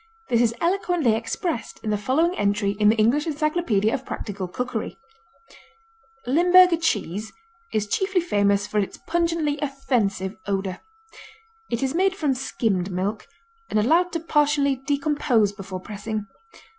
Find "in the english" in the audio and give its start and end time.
2.71-3.27